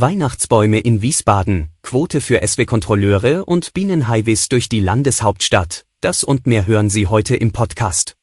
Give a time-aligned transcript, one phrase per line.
[0.00, 5.86] Weihnachtsbäume in Wiesbaden, Quote für SW-Kontrolleure und Bienenhighways durch die Landeshauptstadt.
[6.02, 8.14] Das und mehr hören Sie heute im Podcast.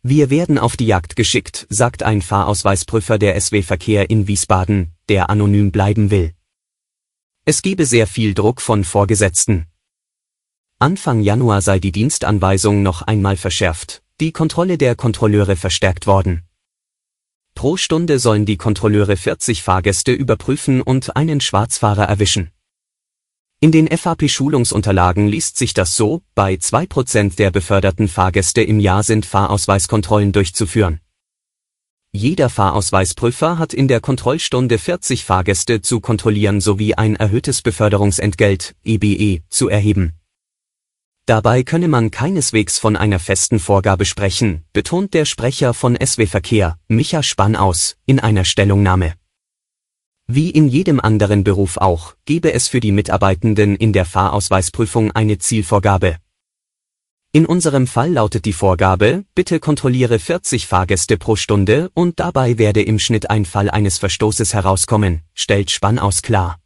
[0.00, 5.28] Wir werden auf die Jagd geschickt, sagt ein Fahrausweisprüfer der SW Verkehr in Wiesbaden, der
[5.28, 6.34] anonym bleiben will.
[7.44, 9.66] Es gebe sehr viel Druck von Vorgesetzten.
[10.78, 16.44] Anfang Januar sei die Dienstanweisung noch einmal verschärft, die Kontrolle der Kontrolleure verstärkt worden.
[17.54, 22.50] Pro Stunde sollen die Kontrolleure 40 Fahrgäste überprüfen und einen Schwarzfahrer erwischen.
[23.60, 29.24] In den FAP-Schulungsunterlagen liest sich das so, bei 2% der beförderten Fahrgäste im Jahr sind
[29.24, 31.00] Fahrausweiskontrollen durchzuführen.
[32.12, 39.42] Jeder Fahrausweisprüfer hat in der Kontrollstunde 40 Fahrgäste zu kontrollieren sowie ein erhöhtes Beförderungsentgelt, EBE,
[39.48, 40.12] zu erheben.
[41.26, 46.78] Dabei könne man keineswegs von einer festen Vorgabe sprechen, betont der Sprecher von SW Verkehr,
[46.86, 49.14] Micha Spann aus, in einer Stellungnahme.
[50.26, 55.38] Wie in jedem anderen Beruf auch, gebe es für die Mitarbeitenden in der Fahrausweisprüfung eine
[55.38, 56.16] Zielvorgabe.
[57.32, 62.82] In unserem Fall lautet die Vorgabe, bitte kontrolliere 40 Fahrgäste pro Stunde und dabei werde
[62.82, 66.60] im Schnitt ein Fall eines Verstoßes herauskommen, stellt Spann aus klar.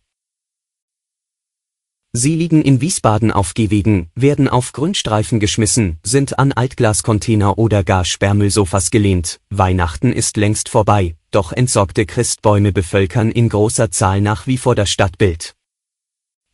[2.21, 8.05] Sie liegen in Wiesbaden auf Gehwegen, werden auf Grünstreifen geschmissen, sind an Altglascontainer oder gar
[8.05, 9.39] Sperrmüllsofas gelehnt.
[9.51, 14.91] Weihnachten ist längst vorbei, doch entsorgte Christbäume bevölkern in großer Zahl nach wie vor das
[14.91, 15.55] Stadtbild.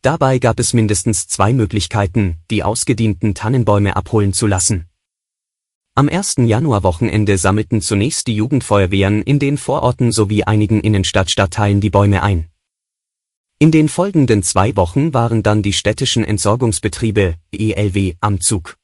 [0.03, 4.85] Dabei gab es mindestens zwei Möglichkeiten, die ausgedienten Tannenbäume abholen zu lassen.
[5.95, 6.35] Am 1.
[6.45, 12.49] Januarwochenende sammelten zunächst die Jugendfeuerwehren in den Vororten sowie einigen Innenstadtstadtteilen die Bäume ein.
[13.57, 18.75] In den folgenden zwei Wochen waren dann die städtischen Entsorgungsbetriebe, ELW, am Zug.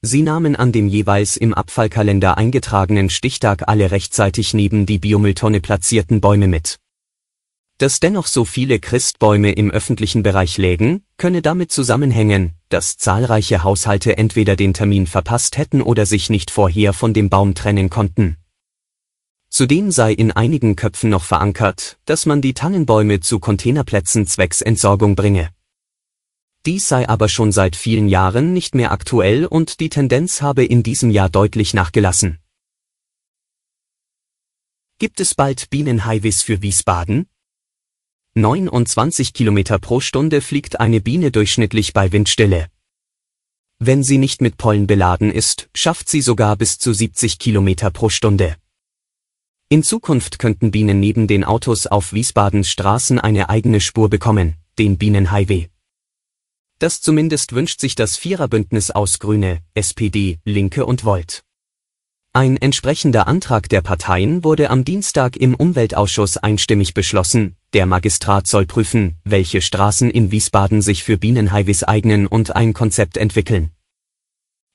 [0.00, 6.20] Sie nahmen an dem jeweils im Abfallkalender eingetragenen Stichtag alle rechtzeitig neben die Biomülltonne platzierten
[6.20, 6.78] Bäume mit.
[7.78, 14.16] Dass dennoch so viele Christbäume im öffentlichen Bereich lägen, könne damit zusammenhängen, dass zahlreiche Haushalte
[14.16, 18.36] entweder den Termin verpasst hätten oder sich nicht vorher von dem Baum trennen konnten.
[19.50, 25.16] Zudem sei in einigen Köpfen noch verankert, dass man die Tannenbäume zu Containerplätzen zwecks Entsorgung
[25.16, 25.50] bringe.
[26.66, 30.84] Dies sei aber schon seit vielen Jahren nicht mehr aktuell und die Tendenz habe in
[30.84, 32.38] diesem Jahr deutlich nachgelassen.
[34.98, 37.26] Gibt es bald Bienenhighways für Wiesbaden?
[38.34, 42.68] 29 Kilometer pro Stunde fliegt eine Biene durchschnittlich bei Windstille.
[43.80, 48.10] Wenn sie nicht mit Pollen beladen ist, schafft sie sogar bis zu 70 Kilometer pro
[48.10, 48.56] Stunde.
[49.72, 54.98] In Zukunft könnten Bienen neben den Autos auf Wiesbadens Straßen eine eigene Spur bekommen, den
[54.98, 55.68] Bienenhighway.
[56.80, 61.44] Das zumindest wünscht sich das Viererbündnis aus Grüne, SPD, Linke und Volt.
[62.32, 68.66] Ein entsprechender Antrag der Parteien wurde am Dienstag im Umweltausschuss einstimmig beschlossen, der Magistrat soll
[68.66, 73.70] prüfen, welche Straßen in Wiesbaden sich für Bienenhighways eignen und ein Konzept entwickeln.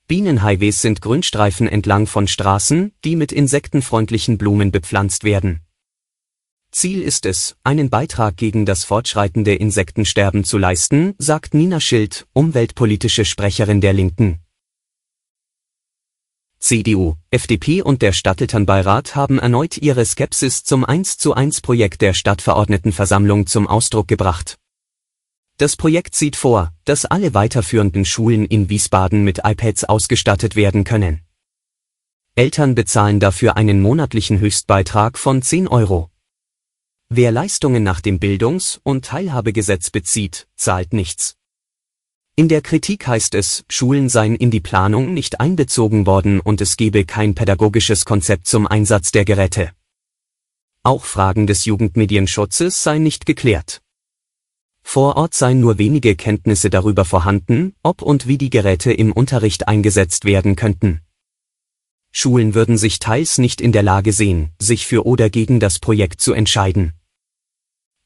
[0.08, 5.62] Bienenhighways sind Grünstreifen entlang von Straßen, die mit insektenfreundlichen Blumen bepflanzt werden.
[6.70, 13.26] Ziel ist es, einen Beitrag gegen das fortschreitende Insektensterben zu leisten, sagt Nina Schild, umweltpolitische
[13.26, 14.42] Sprecherin der Linken.
[16.60, 22.14] CDU, FDP und der Stadtelternbeirat haben erneut ihre Skepsis zum 1 zu 1 Projekt der
[22.14, 24.60] Stadtverordnetenversammlung zum Ausdruck gebracht.
[25.58, 31.22] Das Projekt sieht vor, dass alle weiterführenden Schulen in Wiesbaden mit iPads ausgestattet werden können.
[32.36, 36.10] Eltern bezahlen dafür einen monatlichen Höchstbeitrag von 10 Euro.
[37.08, 41.38] Wer Leistungen nach dem Bildungs- und Teilhabegesetz bezieht, zahlt nichts.
[42.36, 46.75] In der Kritik heißt es, Schulen seien in die Planung nicht einbezogen worden und es
[46.75, 49.72] gebe kein pädagogisches Konzept zum Einsatz der Geräte.
[50.84, 53.85] Auch Fragen des Jugendmedienschutzes seien nicht geklärt.
[54.88, 59.68] Vor Ort seien nur wenige Kenntnisse darüber vorhanden, ob und wie die Geräte im Unterricht
[59.68, 61.02] eingesetzt werden könnten.
[62.14, 66.22] Schulen würden sich teils nicht in der Lage sehen, sich für oder gegen das Projekt
[66.22, 66.94] zu entscheiden.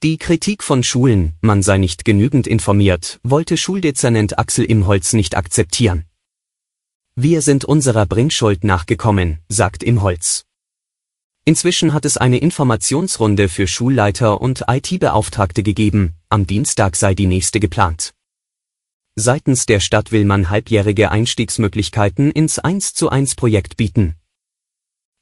[0.01, 6.05] Die Kritik von Schulen, man sei nicht genügend informiert, wollte Schuldezernent Axel Imholz nicht akzeptieren.
[7.13, 10.48] Wir sind unserer Bringschuld nachgekommen, sagt Imholz.
[11.49, 17.59] Inzwischen hat es eine Informationsrunde für Schulleiter und IT-Beauftragte gegeben, am Dienstag sei die nächste
[17.59, 18.13] geplant.
[19.15, 24.13] Seitens der Stadt will man halbjährige Einstiegsmöglichkeiten ins 1 zu 1 Projekt bieten.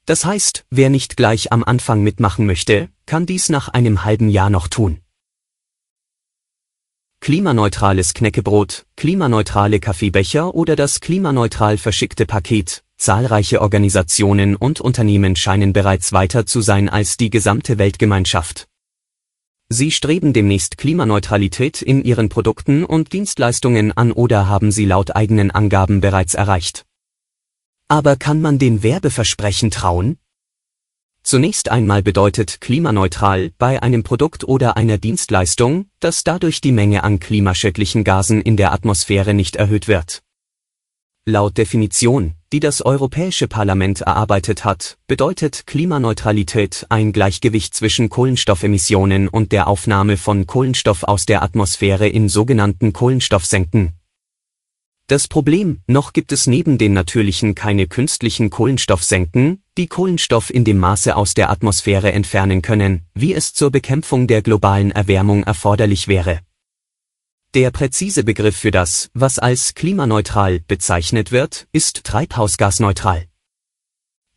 [0.04, 4.50] Das heißt, wer nicht gleich am Anfang mitmachen möchte, kann dies nach einem halben Jahr
[4.50, 5.00] noch tun.
[7.20, 12.84] Klimaneutrales Knäckebrot, klimaneutrale Kaffeebecher oder das klimaneutral verschickte Paket.
[12.98, 18.66] Zahlreiche Organisationen und Unternehmen scheinen bereits weiter zu sein als die gesamte Weltgemeinschaft.
[19.68, 25.52] Sie streben demnächst Klimaneutralität in ihren Produkten und Dienstleistungen an oder haben sie laut eigenen
[25.52, 26.86] Angaben bereits erreicht.
[27.86, 30.18] Aber kann man den Werbeversprechen trauen?
[31.22, 37.20] Zunächst einmal bedeutet klimaneutral bei einem Produkt oder einer Dienstleistung, dass dadurch die Menge an
[37.20, 40.22] klimaschädlichen Gasen in der Atmosphäre nicht erhöht wird.
[41.26, 49.52] Laut Definition, die das Europäische Parlament erarbeitet hat, bedeutet Klimaneutralität ein Gleichgewicht zwischen Kohlenstoffemissionen und
[49.52, 53.98] der Aufnahme von Kohlenstoff aus der Atmosphäre in sogenannten Kohlenstoffsenken
[55.08, 60.76] das Problem, noch gibt es neben den natürlichen keine künstlichen Kohlenstoffsenken, die Kohlenstoff in dem
[60.76, 66.40] Maße aus der Atmosphäre entfernen können, wie es zur Bekämpfung der globalen Erwärmung erforderlich wäre.
[67.58, 73.26] Der präzise Begriff für das, was als klimaneutral bezeichnet wird, ist treibhausgasneutral.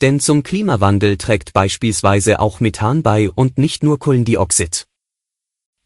[0.02, 4.88] Denn zum Klimawandel trägt beispielsweise auch Methan bei und nicht nur Kohlendioxid.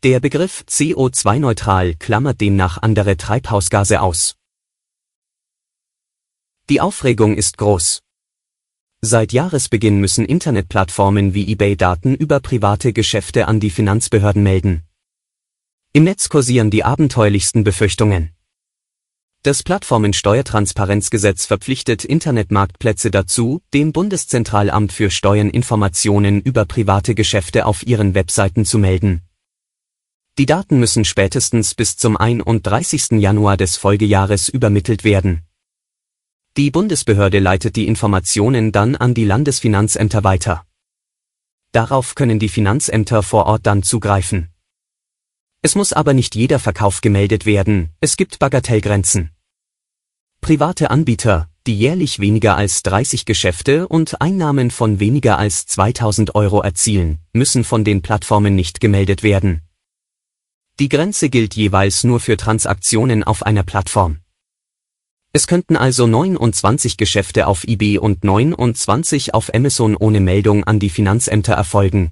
[0.04, 4.38] Der Begriff CO2-neutral klammert demnach andere Treibhausgase aus.
[6.70, 8.02] Die Aufregung ist groß.
[9.02, 14.86] Seit Jahresbeginn müssen Internetplattformen wie eBay Daten über private Geschäfte an die Finanzbehörden melden.
[15.96, 18.32] Im Netz kursieren die abenteuerlichsten Befürchtungen.
[19.44, 28.14] Das Plattformensteuertransparenzgesetz verpflichtet Internetmarktplätze dazu, dem Bundeszentralamt für Steuern Informationen über private Geschäfte auf ihren
[28.14, 29.22] Webseiten zu melden.
[30.38, 33.12] Die Daten müssen spätestens bis zum 31.
[33.12, 35.44] Januar des Folgejahres übermittelt werden.
[36.58, 40.66] Die Bundesbehörde leitet die Informationen dann an die Landesfinanzämter weiter.
[41.72, 44.50] Darauf können die Finanzämter vor Ort dann zugreifen.
[45.66, 49.32] Es muss aber nicht jeder Verkauf gemeldet werden, es gibt Bagatellgrenzen.
[50.40, 56.62] Private Anbieter, die jährlich weniger als 30 Geschäfte und Einnahmen von weniger als 2000 Euro
[56.62, 59.64] erzielen, müssen von den Plattformen nicht gemeldet werden.
[60.80, 64.20] Die Grenze gilt jeweils nur für Transaktionen auf einer Plattform.
[65.34, 70.92] Es könnten also 29 Geschäfte auf eBay und 29 auf Amazon ohne Meldung an die
[70.92, 72.12] Finanzämter erfolgen.